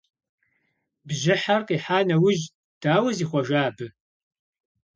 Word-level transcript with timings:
Бжьыхьэр 1.07 1.61
къихьа 1.67 1.99
нэужь, 2.07 2.43
дауэ 2.81 3.11
зихъуэжа 3.17 3.61
абы? 3.67 3.87